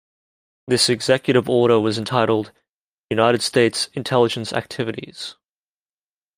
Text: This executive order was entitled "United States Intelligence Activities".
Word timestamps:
This 0.65 0.89
executive 0.89 1.47
order 1.47 1.79
was 1.79 1.99
entitled 1.99 2.51
"United 3.11 3.43
States 3.43 3.87
Intelligence 3.93 4.51
Activities". 4.51 5.35